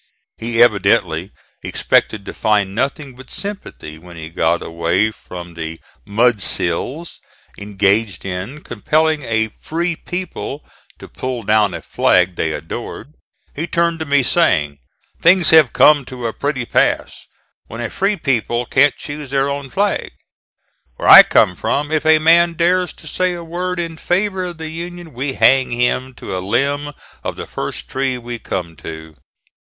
[0.39, 1.29] He evidently
[1.61, 7.19] expected to find nothing but sympathy when he got away from the "mud sills"
[7.59, 10.67] engaged in compelling a "free people"
[10.97, 13.13] to pull down a flag they adored.
[13.55, 14.79] He turned to me saying:
[15.21, 17.27] "Things have come to a pretty pass
[17.67, 20.09] when a free people can't choose their own flag.
[20.95, 24.57] Where I came from if a man dares to say a word in favor of
[24.57, 26.91] the Union we hang him to a limb
[27.23, 29.15] of the first tree we come to."